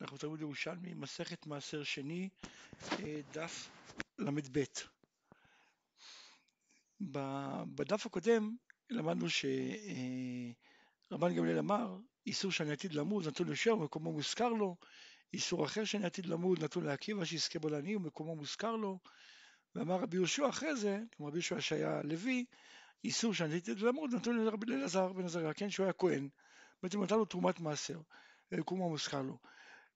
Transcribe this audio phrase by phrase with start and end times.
[0.00, 2.28] אנחנו תלמוד ירושלמי, מסכת מעשר שני,
[2.92, 3.70] אה, דף
[4.18, 4.64] ל"ב.
[7.74, 8.56] בדף הקודם
[8.90, 10.54] למדנו שרבן
[11.34, 14.76] גמליאל אמר, איסור שאני עתיד למות נתון ליושב ומקומו מוזכר לו,
[15.32, 18.98] איסור אחר שאני עתיד למות נתון לעקיבא שיזכה בו לעני ומקומו מוזכר לו,
[19.74, 22.44] ואמר רבי יהושע אחרי זה, כמו רבי יהושע שהיה לוי,
[23.04, 26.28] איסור שאני עתיד למות נתון לרבי אלעזר בן עזריה, כן, שהוא היה כהן,
[26.82, 28.00] בעצם נתן לו תרומת מעשר,
[28.52, 29.38] ומקומו מוזכר לו.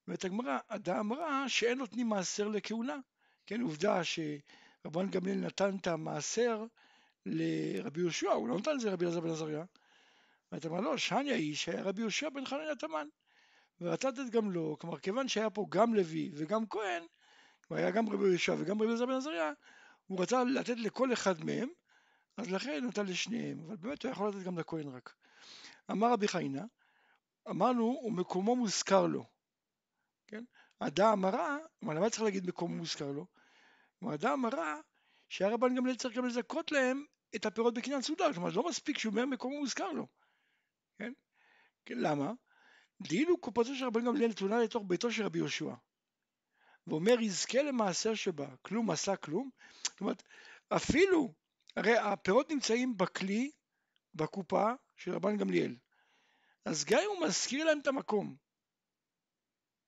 [0.09, 2.97] ואת הגמרא, הדעה אמרה שאין נותנים מעשר לכהונה.
[3.47, 6.65] כן, עובדה שרבן גמליאל נתן את המעשר
[7.27, 9.65] לרבי יהושע, הוא לא נתן את זה לרבי אלעזר בן עזריה.
[10.53, 13.09] ואת אמרה לא, שניה היא שהיה רבי יהושע בן חנניה תמן.
[13.81, 17.03] ורצה לתת גם לו, כלומר כיוון שהיה פה גם לוי וגם כהן,
[17.67, 19.53] כלומר היה גם רבי יהושע וגם רבי אלעזר בן עזריה,
[20.07, 21.69] הוא רצה לתת לכל אחד מהם,
[22.37, 25.15] אז לכן נתן לשניהם, אבל באמת הוא יכול לתת גם לכהן רק.
[25.91, 26.65] אמר רבי חיינה,
[27.51, 29.25] אמרנו, ומקומו מוזכר לו.
[30.33, 30.45] כן?
[30.81, 31.15] הדעה
[31.83, 33.27] אבל למה צריך להגיד מקום מוזכר לו?
[34.03, 34.81] הדעה אמרה
[35.29, 37.05] שהרבן גמליאל צריך גם לזכות להם
[37.37, 40.07] את הפירות בקניין סודר, כלומר לא מספיק שהוא אומר מקום מוזכר לו,
[40.99, 41.13] כן?
[41.85, 42.33] כן למה?
[43.03, 45.75] דהילו קופתו של רבן גמליאל נתונה לתוך ביתו של רבי יהושע.
[46.87, 49.51] ואומר יזכה למעשר שבא, כלום עשה כלום,
[49.83, 50.23] זאת אומרת
[50.69, 51.35] אפילו,
[51.77, 53.51] הרי הפירות נמצאים בכלי,
[54.15, 55.77] בקופה של רבן גמליאל,
[56.65, 58.37] אז גם אם הוא מזכיר להם את המקום,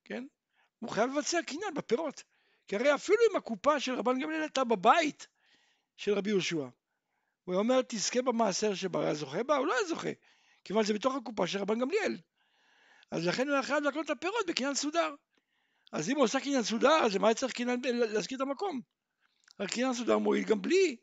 [0.04, 0.26] כן?
[0.84, 2.22] הוא חייב לבצע קניין בפירות.
[2.68, 5.26] כי הרי אפילו אם הקופה של רבן גמליאל הייתה בבית
[5.96, 6.68] של רבי יהושע,
[7.44, 9.56] הוא אומר תזכה במעשר שבה, היה זוכה בה?
[9.56, 10.08] הוא לא היה זוכה,
[10.64, 12.18] כיוון זה בתוך הקופה של רבן גמליאל.
[13.10, 15.14] אז לכן הוא היה חייב לקנות את הפירות בקניין סודר.
[15.92, 18.80] אז אם הוא עושה קניין סודר, אז למה צריך קניין להזכיר את המקום?
[19.58, 20.96] הקניין סודר מועיל גם בלי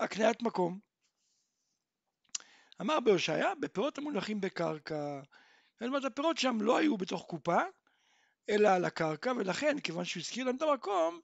[0.00, 0.78] הקניית מקום.
[2.80, 5.20] אמר בהושעיה, בפירות המונחים בקרקע,
[5.82, 7.58] אומרת הפירות שם לא היו בתוך קופה,
[8.48, 11.20] אלא על הקרקע, ולכן, כיוון שהוא הזכיר להם את המקום,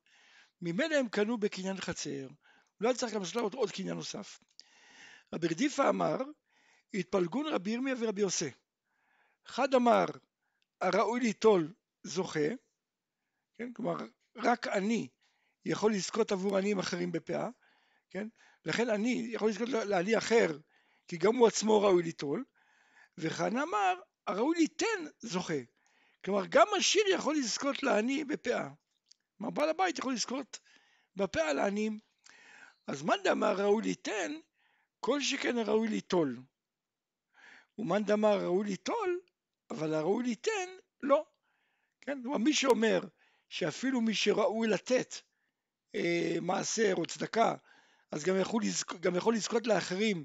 [0.62, 2.28] ממילא הם קנו בקניין חצר.
[2.80, 4.40] לא צריך גם לעשות עוד קניין נוסף.
[5.34, 6.16] רבי רדיפה אמר,
[6.94, 8.50] התפלגון רבי ירמיה ורבי יוסי.
[9.46, 10.04] אחד אמר,
[10.80, 12.48] הראוי ליטול זוכה,
[13.58, 13.72] כן?
[13.72, 13.96] כלומר,
[14.36, 15.08] רק אני
[15.64, 17.48] יכול לזכות עבור עניים אחרים בפאה,
[18.10, 18.28] כן?
[18.64, 20.58] לכן אני יכול לזכות לעני אחר,
[21.08, 22.44] כי גם הוא עצמו ראוי ליטול,
[23.18, 23.94] וחנה אמר,
[24.26, 25.54] הראוי ליתן זוכה.
[26.28, 28.68] כלומר, גם עשיר יכול לזכות לעני בפאה.
[29.36, 30.58] כלומר, בעל הבית יכול לזכות
[31.16, 31.98] בפאה לעניים.
[32.86, 34.32] אז מאן דאמר ראוי ליתן,
[35.00, 36.36] כל שכן ראוי ליטול.
[37.78, 39.20] ומאן דאמר ראוי ליטול,
[39.70, 40.68] אבל הראוי ליתן,
[41.02, 41.24] לא.
[42.00, 42.22] כן?
[42.22, 43.00] כלומר, מי שאומר
[43.48, 45.14] שאפילו מי שראוי לתת
[45.94, 47.54] אה, מעשר או צדקה,
[48.10, 48.94] אז גם יכול, לזכ...
[48.94, 50.24] גם יכול לזכות לאחרים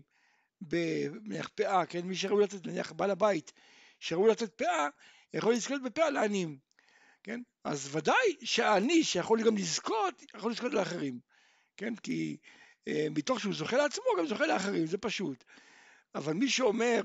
[0.62, 2.02] בפאה, כן?
[2.06, 3.54] מי שראוי לתת, נניח בעל הבית,
[4.00, 4.88] שראוי לתת פאה,
[5.34, 6.58] יכול לזכות בפאה לעניים,
[7.24, 7.42] כן?
[7.64, 11.20] אז ודאי שהעני שיכול גם לזכות, יכול לזכות לאחרים,
[11.78, 11.96] כן?
[11.96, 12.38] כי
[12.88, 15.44] אה, מתוך שהוא זוכה לעצמו, גם זוכה לאחרים, זה פשוט.
[16.16, 17.02] אבל מי שאומר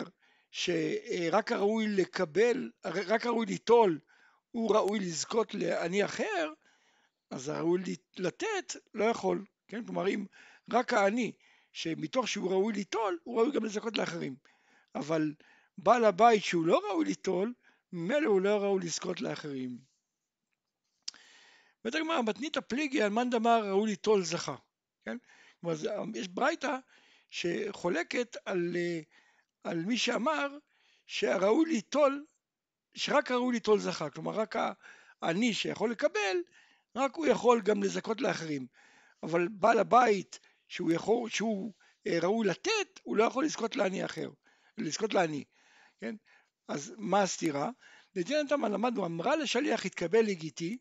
[0.50, 3.99] שרק הראוי לקבל, רק הראוי ליטול,
[4.50, 6.53] הוא ראוי לזכות לעני אחר,
[7.31, 7.81] אז הראוי
[8.16, 9.84] לתת לא יכול, כן?
[9.84, 10.25] כלומר אם
[10.72, 11.33] רק העני,
[11.72, 14.37] שמתוך שהוא ראוי ליטול, הוא ראוי גם לזכות לאחרים.
[14.95, 15.34] אבל
[15.78, 17.53] בעל הבית שהוא לא ראוי ליטול,
[17.93, 19.78] ממילא הוא לא ראוי לזכות לאחרים.
[21.84, 24.56] אומרת הגמרא, מתנית פליגי על מאן דמר ראוי ליטול זכה,
[25.04, 25.16] כן?
[25.60, 25.76] כלומר,
[26.15, 26.77] יש ברייתא
[27.31, 28.77] שחולקת על,
[29.65, 30.59] על מי שאמר
[31.06, 32.25] שהראוי ליטול,
[32.94, 34.56] שרק הראוי ליטול זכה, כלומר רק
[35.22, 36.37] העני שיכול לקבל,
[36.97, 38.66] רק הוא יכול גם לזכות לאחרים.
[39.22, 41.72] אבל בעל הבית שהוא, יכול, שהוא
[42.06, 44.31] אה, ראוי לתת, הוא לא יכול לזכות לעני אחר,
[44.78, 45.44] לזכות לעני,
[46.00, 46.15] כן?
[46.69, 47.71] אז מה הסתירה?
[48.49, 50.79] תמה למדנו, אמרה לשליח התקבל לגיטי,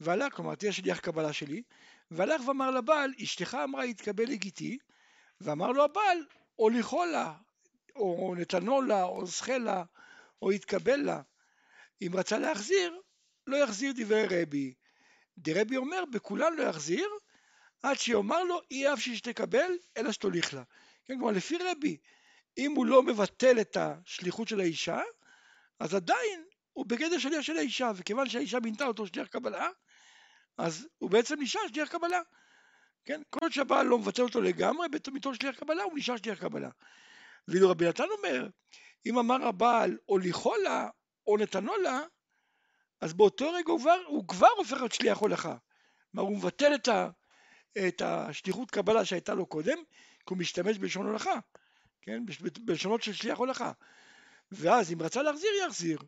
[0.00, 1.62] והלך, כלומר תהיה שליח קבלה שלי,
[2.10, 4.78] והלך ואמר לבעל, אשתך אמרה התקבל לגיטי,
[5.40, 6.26] ואמר לו הבעל,
[6.58, 7.34] או לכול לה,
[7.96, 9.84] או נתנו לה, או זכה לה,
[10.42, 11.20] או יתקבל לה.
[12.02, 13.00] אם רצה להחזיר,
[13.46, 14.74] לא יחזיר דברי רבי.
[15.38, 17.08] דרבי אומר, בכולן לא יחזיר,
[17.82, 20.62] עד שיאמר לו, אי אף שתקבל, אלא שתוליך לה.
[21.04, 21.96] כן, כלומר, לפי רבי,
[22.58, 25.00] אם הוא לא מבטל את השליחות של האישה,
[25.80, 29.68] אז עדיין הוא בגדר שליח של האישה, וכיוון שהאישה מינתה אותו שליח קבלה,
[30.58, 32.20] אז הוא בעצם נשאר שליח קבלה.
[33.04, 33.22] כן?
[33.30, 36.70] כל שהבעל לא מבטל אותו לגמרי, מתוך שליח קבלה הוא נשאר שליח קבלה.
[37.48, 38.48] ואילו רבי נתן אומר,
[39.06, 40.18] אם אמר הבעל או
[40.62, 40.88] לה
[41.26, 42.00] או נתנו לה,
[43.00, 45.56] אז באותו רגע הוא כבר, הוא כבר הופך להיות שליח הולכה.
[46.12, 47.10] כלומר הוא מבטל את, ה,
[47.86, 49.78] את השליחות קבלה שהייתה לו קודם,
[50.18, 51.34] כי הוא משתמש בלשון הולכה,
[52.02, 52.22] כן?
[52.60, 53.72] בלשונות של שליח הולכה.
[54.50, 55.98] ואז אם רצה להחזיר, יחזיר.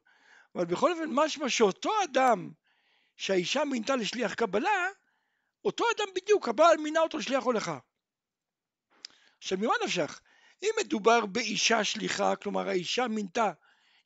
[0.54, 2.50] אבל בכל אופן משמע שאותו אדם
[3.16, 4.88] שהאישה מינתה לשליח קבלה,
[5.64, 7.78] אותו אדם בדיוק, הבעל מינה אותו לשליח הולכה.
[9.38, 10.20] עכשיו ממה נפשך?
[10.62, 13.52] אם מדובר באישה שליחה, כלומר האישה מינתה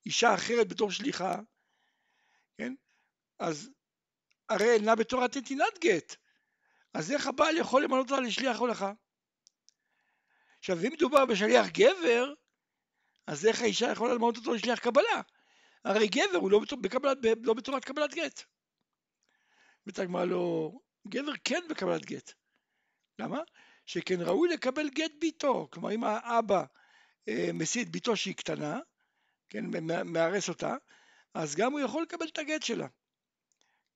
[0.07, 1.37] אישה אחרת בתור שליחה,
[2.59, 2.75] כן?
[3.39, 3.71] אז
[4.49, 6.17] הרי אינה בתורת נתינת גט.
[6.95, 8.93] אז איך הבעל יכול למנות אותה לשליח הולכה?
[10.59, 12.33] עכשיו, אם מדובר בשליח גבר,
[13.27, 15.21] אז איך האישה יכולה למנות אותו לשליח קבלה?
[15.85, 18.43] הרי גבר הוא לא, בקבלת, לא בתורת קבלת גט.
[19.87, 20.73] ותגמר לו,
[21.09, 22.33] גבר כן בקבלת גט.
[23.19, 23.41] למה?
[23.87, 25.69] שכן ראוי לקבל גט ביתו.
[25.73, 26.65] כלומר, אם האבא
[27.29, 27.51] אה,
[27.83, 28.81] את ביתו שהיא קטנה,
[29.51, 29.65] כן,
[30.05, 30.77] מארס אותה,
[31.35, 32.87] אז גם הוא יכול לקבל את הגט שלה.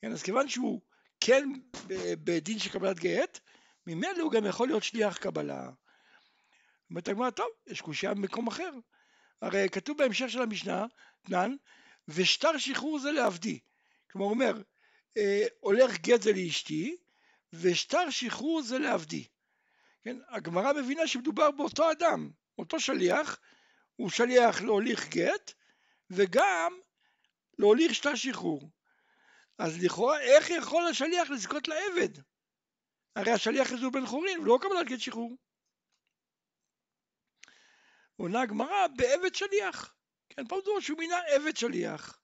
[0.01, 0.81] כן, אז כיוון שהוא
[1.21, 1.49] כן
[2.25, 3.41] בדין של קבלת גט,
[3.87, 5.71] ממילא הוא גם יכול להיות שליח קבלה.
[6.91, 8.71] אומרת הגמרא, טוב, יש קושייה במקום אחר.
[9.43, 10.87] הרי כתוב בהמשך של המשנה,
[11.23, 11.57] תנן,
[12.09, 13.59] ושטר שחרור זה לעבדי.
[14.11, 14.63] כלומר, הוא אומר,
[15.17, 16.97] אה, הולך גט זה לאשתי,
[17.53, 19.27] ושטר שחרור זה לעבדי.
[20.03, 23.41] כן, הגמרא מבינה שמדובר באותו אדם, אותו שליח,
[23.97, 25.53] הוא שליח להוליך גט,
[26.11, 26.73] וגם
[27.59, 28.71] להוליך שטר שחרור.
[29.59, 32.09] אז לכאורה, איך יכול השליח לזכות לעבד?
[33.17, 35.37] הרי השליח הזה הוא בן חורין, ולא קבלת גט שחרור.
[38.19, 39.95] עונה הגמרא בעבד שליח.
[40.29, 42.19] כן, פה מדובר שהוא מינה עבד שליח.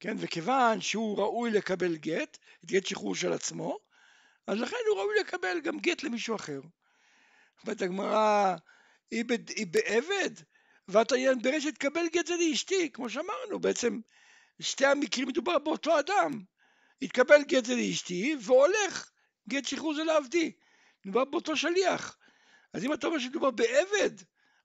[0.00, 3.78] כן, וכיוון שהוא ראוי לקבל גט, את גט שחרור של עצמו,
[4.46, 6.60] אז לכן הוא ראוי לקבל גם גט למישהו אחר.
[7.62, 8.56] אומרת הגמרא,
[9.10, 9.24] היא,
[9.70, 10.30] בעבד,
[10.88, 14.00] ואתה ברשת קבל גט זה לאשתי, כמו שאמרנו, בעצם
[14.60, 16.42] שתי המקרים מדובר באותו אדם.
[17.02, 19.10] התקבל גט זה לאשתי, והולך
[19.48, 20.52] גט שחרור זה לעבדי.
[21.04, 22.16] מדובר באותו שליח.
[22.72, 24.10] אז אם אתה אומר שמדובר בעבד,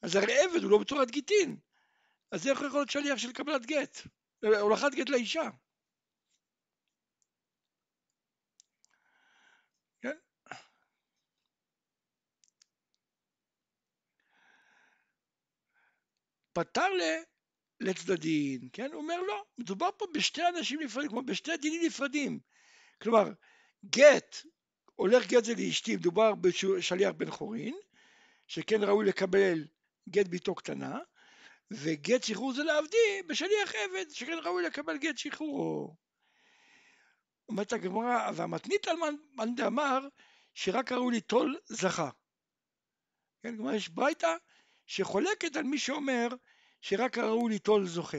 [0.01, 1.57] אז הרי עבד הוא לא בצורת גיטין.
[2.31, 3.97] אז איך יכול להיות שליח של קבלת גט?
[4.43, 5.49] הולכת גט לאישה.
[10.01, 10.17] כן?
[16.53, 16.87] פתר
[17.79, 18.91] לצדדין, כן?
[18.93, 22.39] הוא אומר לא, מדובר פה בשתי אנשים נפרדים, כמו בשתי דינים נפרדים.
[23.01, 23.31] כלומר,
[23.85, 24.35] גט,
[24.95, 27.75] הולך גט זה לאשתי, מדובר בשליח בן חורין,
[28.47, 29.67] שכן ראוי לקבל
[30.09, 30.99] גט ביתו קטנה,
[31.71, 35.95] וגט שחרור זה לעבדי בשליח עבד, שכן ראוי לקבל גט שחרורו.
[37.49, 38.95] אומרת הגמרא, והמתנית על
[39.35, 39.99] מאן דאמר
[40.53, 42.09] שרק ראוי ליטול זכה.
[43.43, 44.35] כן, כלומר יש ברייתא
[44.85, 46.27] שחולקת על מי שאומר
[46.81, 48.17] שרק הראוי ליטול זוכה.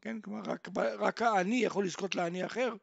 [0.00, 2.74] כן, כלומר רק, רק העני יכול לזכות לעני אחר,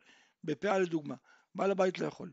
[0.44, 1.16] בפאה לדוגמה.
[1.56, 2.32] בעל הבית לא יכול.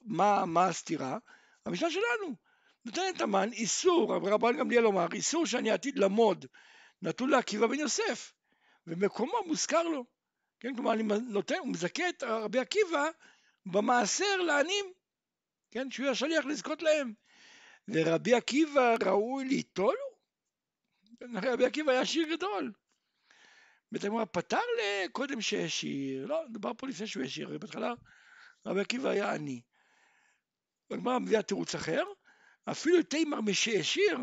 [0.00, 1.18] מה, מה הסתירה?
[1.66, 2.36] המשנה שלנו
[2.84, 6.46] נותנת המן איסור, רבן גמליאל אומר, איסור שאני עתיד למוד
[7.02, 8.32] נתון לעקיבא בן יוסף,
[8.86, 10.04] ומקומו מוזכר לו.
[10.60, 13.10] כן, כלומר אני נותן, הוא מזכה את רבי עקיבא
[13.66, 14.92] במעשר לעניים,
[15.70, 17.12] כן, שהוא יהיה שליח לזכות להם.
[17.88, 19.96] ורבי עקיבא ראוי ליטול?
[21.42, 22.72] רבי עקיבא היה שיר גדול.
[23.92, 27.92] בית הגמרא פתר לקודם שהשיר, לא, דובר פה לפני שהוא השיר, בהתחלה
[28.66, 29.60] רבי עקיבא היה עני.
[30.90, 32.04] הגמרא מביאה תירוץ אחר,
[32.64, 34.18] אפילו תימר משהשיר,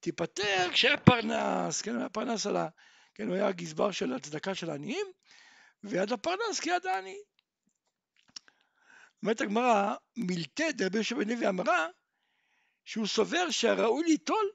[0.00, 2.68] תיפטר כשהיה פרנס, כן, היה פרנס על ה...
[3.14, 5.06] כן, הוא היה הגזבר של הצדקה של העניים,
[5.84, 7.18] ויד הפרנס כיד העני.
[9.22, 11.86] אומרת הגמרא, מילתא דרבי יושב בן לוי אמרה,
[12.84, 14.50] שהוא סובר שהראוי ליטול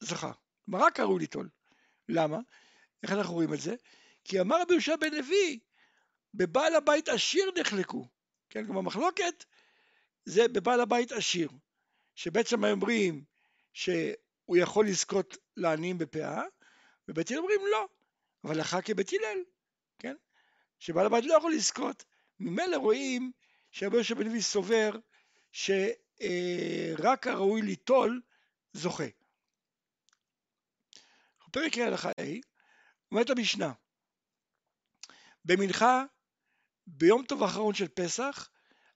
[0.00, 0.32] זכה.
[0.64, 1.48] כלומר, רק הראוי ליטול.
[2.08, 2.38] למה?
[3.02, 3.74] איך אנחנו רואים את זה?
[4.24, 5.58] כי אמר רבי יושב בן לוי,
[6.34, 8.08] בבעל הבית עשיר נחלקו.
[8.50, 9.44] כן, כלומר מחלוקת
[10.24, 11.50] זה בבעל הבית עשיר.
[12.14, 13.24] שבעצם אומרים
[13.72, 16.42] שהוא יכול לזכות לעניים בפאה,
[17.08, 17.88] ובית הלל אומרים לא,
[18.44, 19.38] אבל לך כבית הלל,
[19.98, 20.16] כן?
[20.78, 22.04] שבעל הבית לא יכול לזכות.
[22.40, 23.32] ממילא רואים
[23.70, 24.90] שרבי יושב בן לוי סובר
[25.52, 28.22] שרק הראוי ליטול
[28.72, 29.04] זוכה.
[31.52, 32.40] פרק הלכה ה'
[33.12, 33.72] אומרת המשנה
[35.44, 36.04] במנחה
[36.86, 38.50] ביום טוב האחרון של פסח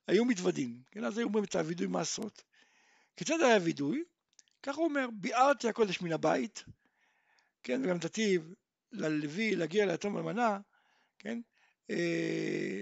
[0.07, 2.43] היו מתוודים, כן, אז היו אומרים את הווידוי מעשרות.
[3.15, 4.03] כיצד היה וידוי?
[4.63, 6.63] ככה הוא אומר, ביארתי הקודש מן הבית,
[7.63, 8.53] כן, וגם תתיב
[8.91, 10.59] ללוי להגיע ליתום אלמנה,
[11.19, 11.39] כן,
[11.89, 12.81] אה,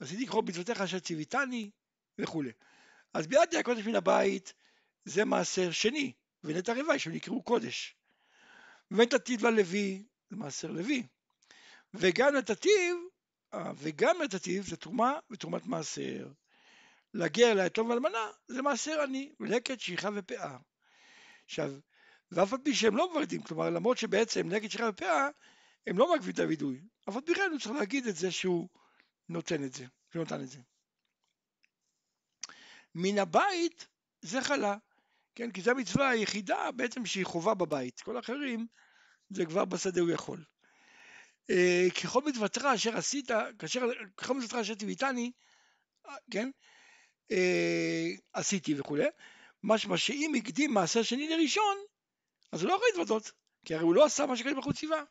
[0.00, 1.70] עשיתי לקרוא מצוותיך אשר ציוויתני
[2.18, 2.52] וכולי.
[3.14, 4.54] אז ביארתי הקודש מן הבית
[5.04, 6.12] זה מעשר שני,
[6.44, 7.96] ונטע רוואי שנקראו קודש.
[8.90, 11.02] ותתיב ללוי, זה מעשר לוי.
[11.94, 12.96] וגם לתתיב,
[13.54, 16.28] אה, וגם לתתיב זה תרומה ותרומת מעשר.
[17.14, 20.56] להגיע ליתום ואלמנה זה מעשר עני, לקט, שכחה ופאה.
[21.44, 21.72] עכשיו,
[22.30, 25.28] ואף על פי שהם לא מברדים, כלומר למרות שבעצם לקט, שכחה ופאה
[25.86, 28.68] הם לא מעכבים את הווידוי, אבל בכלל הוא צריך להגיד את זה שהוא
[29.28, 30.58] נותן את זה, שהוא נותן את זה.
[32.94, 33.86] מן הבית
[34.22, 34.76] זה חלה,
[35.34, 35.50] כן?
[35.50, 38.66] כי זו המצווה היחידה בעצם שהיא חובה בבית, כל האחרים
[39.30, 40.44] זה כבר בשדה הוא יכול.
[41.50, 43.80] אה, ככל מצוותך אשר עשית, כאשר,
[44.16, 45.32] ככל מצוותך אשר תביאתני,
[46.30, 46.50] כן?
[47.30, 49.06] אה, עשיתי וכולי,
[49.62, 51.76] משמע שאם הקדים מעשר שני לראשון,
[52.52, 53.32] אז הוא לא יכול להתוודות,
[53.64, 55.02] כי הרי הוא לא עשה מה שקדם בחוץ ציווה.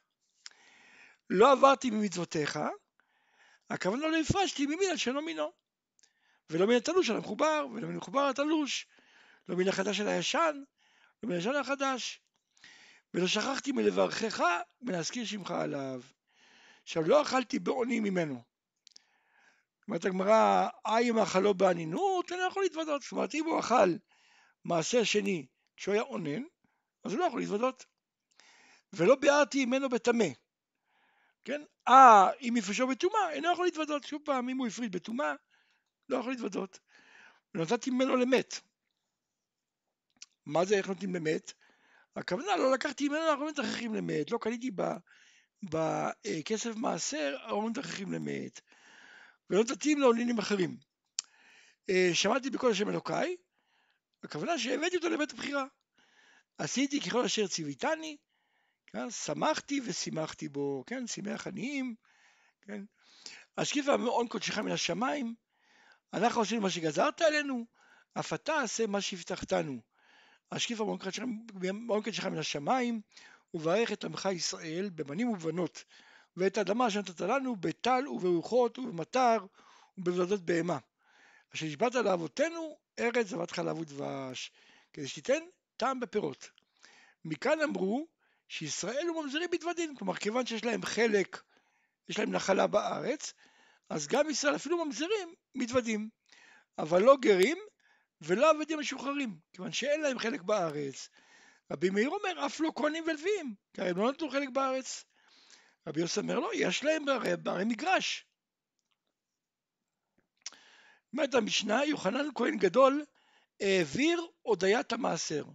[1.29, 2.59] לא עברתי ממצוותיך,
[3.69, 5.51] הכוונה לא הפרשתי ממין על שאינו מינו.
[6.49, 8.87] ולא מן התלוש על המחובר, ולא מן המחובר התלוש,
[9.47, 10.63] לא מן החדש על הישן,
[11.23, 12.21] לא מן הישן על החדש.
[13.13, 14.43] ולא שכחתי מלברכך
[14.81, 16.01] ולהזכיר שמך עליו.
[16.83, 18.52] עכשיו, לא אכלתי בעוני ממנו.
[19.87, 23.01] אומרת הגמרא, אי אם אכלו באנינות, אני לא יכול להתוודות.
[23.01, 23.89] זאת אומרת, אם הוא אכל
[24.65, 25.45] מעשר שני
[25.77, 26.43] כשהוא היה אונן,
[27.03, 27.85] אז הוא לא יכול להתוודות.
[28.93, 30.27] ולא ביארתי ממנו בטמא.
[31.45, 31.61] כן?
[31.87, 34.03] אה, אם יפרשו בטומאה, אינו יכול להתוודות.
[34.03, 35.33] שוב פעם, אם הוא הפריד בטומאה,
[36.09, 36.79] לא יכול להתוודות.
[37.55, 38.59] ונתתי ממנו למת.
[40.45, 41.53] מה זה איך נותנים למת?
[42.15, 44.71] הכוונה לא לקחתי ממנו ארון תככים למת, לא קניתי
[45.63, 48.61] בכסף מעשר ארון תככים למת,
[49.49, 50.77] ולא נתתי לו עניינים אחרים.
[51.89, 53.35] אה, שמעתי בכל השם אלוקיי,
[54.23, 55.65] הכוונה שהבאתי אותו לבית הבחירה.
[56.57, 58.17] עשיתי ככל אשר ציוויתני,
[58.87, 59.11] כן?
[59.11, 61.07] שמחתי ושימחתי בו, כן?
[61.07, 61.95] שימח עניים,
[62.61, 62.83] כן?
[63.57, 65.35] השקיף המעון קודשך מן השמיים,
[66.13, 67.65] אנחנו עשינו מה שגזרת עלינו,
[68.19, 69.81] אף אתה עשה מה שהבטחתנו.
[70.51, 70.97] השקיף המעון
[72.03, 73.01] קודשך מן השמיים,
[73.53, 75.83] וברך את עמך ישראל בבנים ובנות,
[76.37, 79.37] ואת האדמה אשר נתת לנו בטל וברוחות ובמטר
[79.97, 80.77] ובבלדות בהמה.
[81.55, 84.51] אשר נשבעת לאבותינו ארץ זבת חלב ודבש,
[84.93, 85.39] כדי שתיתן
[85.77, 86.49] טעם בפירות.
[87.25, 88.07] מכאן אמרו
[88.47, 91.41] שישראל הוא ממזרים בדבדין, כלומר כיוון שיש להם חלק,
[92.09, 93.33] יש להם נחלה בארץ,
[93.89, 96.09] אז גם ישראל אפילו ממזרים מתוודים,
[96.77, 97.57] אבל לא גרים
[98.21, 101.09] ולא עבדים משוחררים, כיוון שאין להם חלק בארץ.
[101.71, 105.05] רבי מאיר אומר, אף לא כהנים ולוויים, כי הם לא נתנו חלק בארץ.
[105.87, 108.25] רבי יוסף אומר, לא, יש להם הרי, הרי מגרש.
[111.13, 113.05] אומרת המשנה, יוחנן כהן גדול
[113.61, 115.45] העביר הודיית המעשר.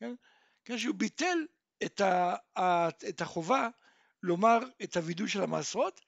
[0.00, 0.14] כן?
[0.64, 1.38] כן, שהוא ביטל
[1.84, 2.36] את, ה,
[3.08, 3.68] את החובה
[4.22, 6.00] לומר את הווידוי של המעשרות,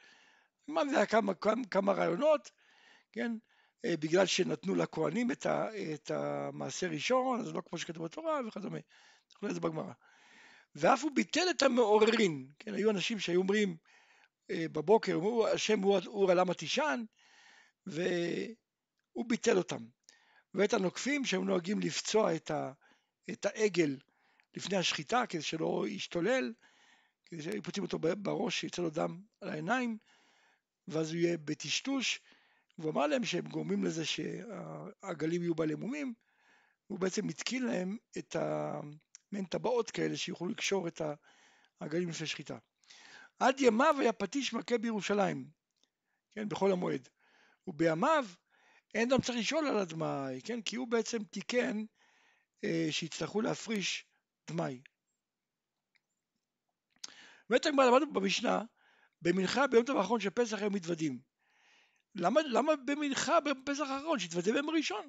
[0.70, 2.50] אמנם זה היה כמה, כמה, כמה רעיונות,
[3.12, 3.32] כן,
[3.84, 8.78] אה, בגלל שנתנו לכהנים את, ה, את המעשה ראשון, אז לא כמו שכתוב בתורה וכדומה,
[9.32, 9.92] אנחנו את זה בגמרא.
[10.76, 13.76] ואף הוא ביטל את המעוררין, כן, היו אנשים שהיו אומרים
[14.50, 17.04] אה, בבוקר, אמרו השם הוא אור עלמה תישן,
[17.86, 19.84] והוא ביטל אותם.
[20.54, 22.72] ואת הנוקפים שהם נוהגים לפצוע את, ה,
[23.30, 23.96] את העגל
[24.56, 26.52] לפני השחיטה כדי שלא ישתולל,
[27.24, 29.98] כדי שפוצעים אותו בראש שיצא לו דם על העיניים,
[30.88, 32.20] ואז הוא יהיה בטשטוש,
[32.78, 36.14] והוא אמר להם שהם גורמים לזה שהעגלים יהיו בעלי מומים,
[36.86, 38.36] הוא בעצם התקין להם את
[39.32, 41.02] המעין טבעות כאלה שיוכלו לקשור את
[41.80, 42.58] העגלים לפני שחיטה.
[43.38, 45.50] עד ימיו היה פטיש מכה בירושלים,
[46.34, 47.08] כן, בחול המועד.
[47.66, 48.26] ובימיו
[48.94, 51.84] אין אדם צריך לשאול על הדמאי, כן, כי הוא בעצם תיקן
[52.64, 54.06] אה, שיצטרכו להפריש
[54.50, 54.80] דמאי.
[57.50, 58.62] באמת הגמרא למדנו במשנה
[59.22, 61.20] במנחה ביום טוב האחרון של פסח הם מתוודים.
[62.14, 65.08] למה, למה במנחה בפסח האחרון שיתוודה ביום הראשון?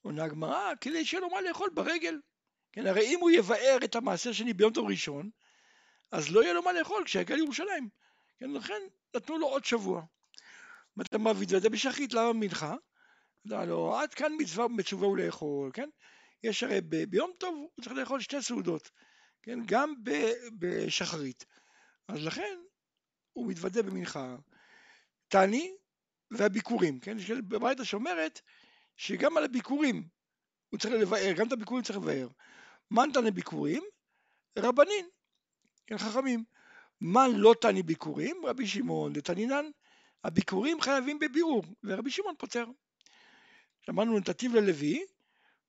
[0.00, 2.20] עונה הגמרא כדי שיהיה לו מה לאכול ברגל.
[2.72, 5.30] כן, הרי אם הוא יבאר את המעשר שני ביום טוב ראשון,
[6.12, 7.88] אז לא יהיה לו מה לאכול כשיגיע לירושלים.
[8.38, 8.80] כן, לכן
[9.16, 10.02] נתנו לו עוד שבוע.
[10.96, 12.74] מה מתוודה בשחית, למה מנחה?
[13.44, 15.88] לא, לא, עד כאן מצווה מצווה הוא לאכול, כן?
[16.42, 18.90] יש הרי ב, ביום טוב הוא צריך לאכול שתי סעודות,
[19.42, 19.58] כן?
[19.66, 19.94] גם
[20.58, 21.44] בשחרית.
[22.08, 22.58] אז לכן
[23.32, 24.36] הוא מתוודה במנחה.
[25.28, 25.72] תעני
[26.30, 27.18] והביקורים, כן?
[27.18, 28.40] יש בברייתא שאומרת
[28.96, 30.08] שגם על הביקורים
[30.68, 32.28] הוא צריך לבאר, גם את הביקורים צריך לבאר.
[32.90, 33.82] מן תעני ביקורים?
[34.58, 35.08] רבנין,
[35.94, 36.44] חכמים.
[37.00, 38.46] מן לא תעני ביקורים?
[38.46, 39.64] רבי שמעון דתנינן.
[40.24, 42.64] הביקורים חייבים בביאור, ורבי שמעון פותר.
[43.90, 45.04] אמרנו נתתיו ללוי,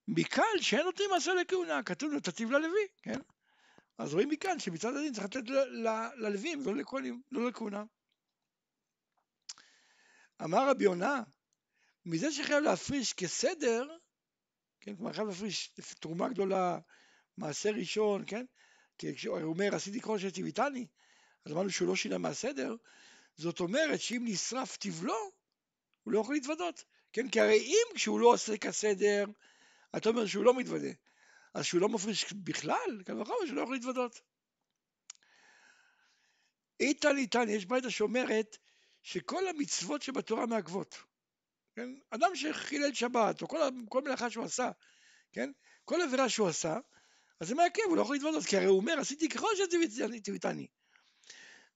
[0.07, 3.19] מכאן שאין נותנים מעשה לכהונה, כתוב נתתיו ללוי, כן?
[3.97, 5.49] אז רואים מכאן שמצד הדין צריך לתת
[6.15, 7.83] ללווים, לא לכהנים, לא לכהונה.
[10.43, 11.21] אמר רבי יונה,
[12.05, 13.97] מזה שחייב להפריש כסדר,
[14.79, 16.79] כן, כלומר חייב להפריש תרומה גדולה,
[17.41, 18.45] מעשה ראשון, כן?
[18.97, 20.87] כי כשהוא אומר עשיתי כל שציוויתני,
[21.45, 22.75] אז אמרנו שהוא לא שינה מהסדר,
[23.35, 25.31] זאת אומרת שאם נשרף תבלו,
[26.03, 26.83] הוא לא יכול להתוודות,
[27.13, 27.29] כן?
[27.29, 29.25] כי הרי אם כשהוא לא עושה כסדר,
[29.97, 30.91] אתה אומר שהוא לא מתוודה,
[31.53, 34.21] אז שהוא לא מפריש בכלל, קל וחומר שהוא לא יכול להתוודות.
[36.79, 38.57] איתן איתן, יש ברייתא שאומרת
[39.03, 40.97] שכל המצוות שבתורה מעכבות.
[41.75, 41.89] כן?
[42.09, 44.71] אדם שחילל שבת, או כל, כל מלאכה שהוא עשה,
[45.31, 45.51] כן?
[45.85, 46.79] כל עבירה שהוא עשה,
[47.41, 50.67] אז זה מעכב, הוא לא יכול להתוודות, כי הרי הוא אומר, עשיתי ככל שציוויתני.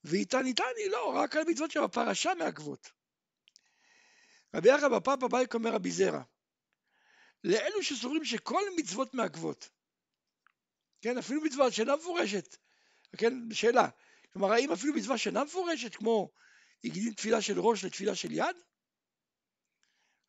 [0.04, 2.92] ואיתן איתני, לא, רק על המצוות שבפרשה מעכבות.
[4.56, 6.22] רבי יחד בפאפה בייק אומר רבי זרע,
[7.44, 9.70] לאלו שסוברים שכל מצוות מעכבות,
[11.02, 12.58] כן, אפילו מצווה שאינה מפורשת,
[13.18, 13.90] כן, שאלה,
[14.34, 16.32] כלומר האם אפילו מצווה שאינה מפורשת, כמו
[16.84, 18.56] הקדים תפילה של ראש לתפילה של יד?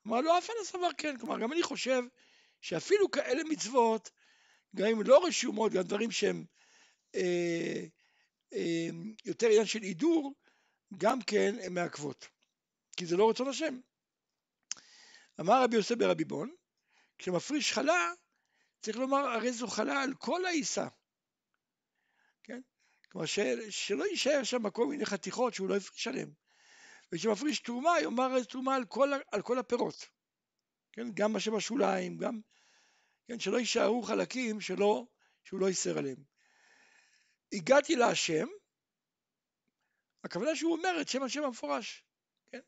[0.03, 2.03] כלומר לא אף אחד לא סבר כן, כלומר גם אני חושב
[2.61, 4.11] שאפילו כאלה מצוות,
[4.77, 6.45] גם אם לא רשומות, גם דברים שהם
[7.15, 7.85] אה,
[8.53, 8.89] אה,
[9.25, 10.35] יותר עניין של הידור,
[10.97, 12.29] גם כן הן מעכבות,
[12.97, 13.79] כי זה לא רצון השם.
[15.41, 16.55] אמר רבי יוסף ברבי בון,
[17.19, 18.13] כשמפריש חלה,
[18.81, 20.89] צריך לומר, הרי זו חלה על כל העיסה.
[22.43, 22.61] כן?
[23.11, 23.39] כלומר, ש...
[23.71, 26.31] שלא יישאר שם מקום מיני חתיכות שהוא לא יפריש עליהן.
[27.13, 30.09] וכשמפריש תרומה, יאמר תרומה על כל, על כל הפירות.
[30.93, 31.07] כן?
[31.15, 32.41] גם מה שבשוליים, גם...
[33.27, 33.39] כן?
[33.39, 35.07] שלא יישארו חלקים שלא,
[35.45, 36.19] שהוא לא ייסר עליהם.
[37.53, 38.47] הגעתי להשם,
[40.25, 42.05] הכוונה שהוא אומר את שם השם המפורש.
[42.51, 42.61] כן?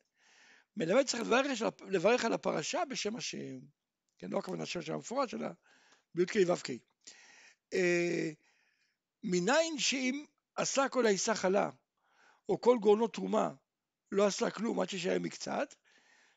[0.77, 1.47] מלמד צריך לברך,
[1.89, 3.59] לברך על הפרשה בשם השם.
[4.19, 5.49] כן, לא הכוונה שם השם המפורש, אלא
[6.15, 6.71] בי"ק ו"ק.
[7.75, 8.31] אה,
[9.23, 10.25] מניין שאם
[10.57, 11.71] עשה כל העיסה חלה,
[12.49, 13.51] או כל גורנו תרומה,
[14.13, 15.75] לא עשה כלום עד ששהיה מקצת,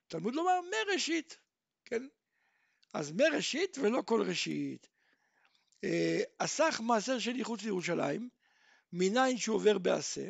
[0.07, 1.37] תלמוד לומר מראשית,
[1.85, 2.07] כן?
[2.93, 4.87] אז מראשית ולא כל ראשית.
[5.83, 8.29] אה, אסך מעשר שני חוץ לירושלים,
[8.93, 10.27] מניין שהוא עובר בעשה.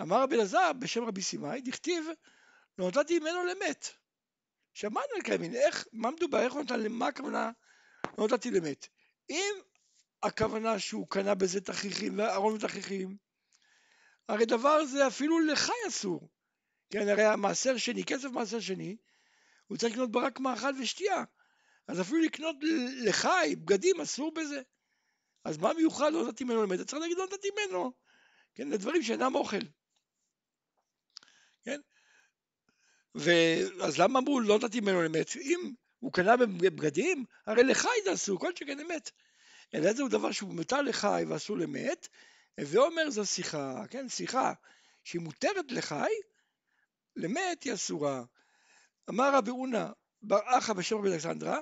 [0.00, 2.06] אמר רבי אלעזר בשם רבי סימאי, דכתיב,
[2.78, 3.88] לא נתתי ממנו למת.
[4.74, 7.50] שמענו על קיימין, איך, מה מדובר, איך נתן, למה הכוונה
[8.18, 8.86] לא נתתי למת?
[9.30, 9.54] אם
[10.22, 13.16] הכוונה שהוא קנה בזה תכריכים וארון ותכריכים,
[14.28, 16.28] הרי דבר זה אפילו לחי אסור.
[16.90, 18.96] כן, הרי המעשר שני, כסף מעשר שני,
[19.66, 21.24] הוא צריך לקנות ברק מאכל ושתייה.
[21.88, 22.56] אז אפילו לקנות
[23.04, 24.62] לחי, בגדים, אסור בזה.
[25.44, 26.80] אז מה מיוחד לא נתתי ממנו למת?
[26.80, 27.92] צריך להגיד לא נתתי ממנו.
[28.54, 29.56] כן, לדברים שאינם אוכל.
[31.64, 31.80] כן?
[33.14, 35.36] ואז למה אמרו לא נתתי ממנו למת?
[35.36, 39.10] אם הוא קנה בבגדים, הרי לחי זה אסור, כל שכן אמת.
[39.74, 42.08] אלא זה הוא דבר שהוא מותר לחי ואסור למת,
[42.60, 44.52] ואומר זו שיחה, כן, שיחה
[45.04, 46.12] שהיא מותרת לחי,
[47.16, 48.24] למת היא אסורה.
[49.10, 51.58] אמר רבי אונה בר אחא בשם רבי אלכסנדרה,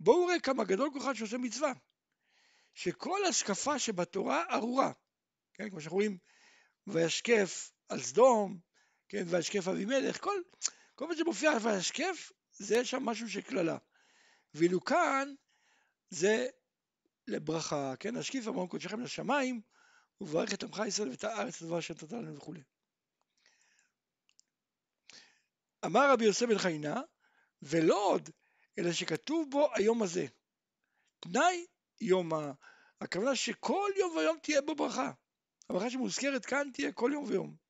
[0.00, 1.72] בואו ראה כמה גדול כוחן שעושה מצווה.
[2.74, 4.92] שכל השקפה שבתורה ארורה,
[5.54, 6.18] כן, כמו שאנחנו רואים,
[6.86, 8.58] וישקף על סדום,
[9.08, 10.42] כן, וישקף אבימלך, כל,
[10.94, 13.78] כל מה שמופיע וישקף, זה שם משהו של קללה.
[14.54, 15.34] ואילו כאן,
[16.10, 16.48] זה
[17.26, 19.60] לברכה, כן, השקיף אמרנו קודשכם לשמיים,
[20.20, 22.62] וברך את עמך ישראל ואת הארץ לדבר אשר נתת לנו וכולי.
[25.84, 27.00] אמר רבי יוסף בן חיינה,
[27.62, 28.30] ולא עוד,
[28.78, 30.26] אלא שכתוב בו היום הזה.
[31.20, 31.66] תנאי
[32.00, 32.52] יום ה...
[33.00, 35.10] הכוונה שכל יום ויום תהיה בו ברכה.
[35.70, 37.67] הברכה שמוזכרת כאן תהיה כל יום ויום.